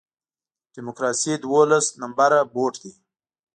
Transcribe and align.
ډیموکراسي 0.75 1.33
دولس 1.45 1.85
نمره 2.01 2.39
بوټ 2.53 2.73
دی. 2.83 2.91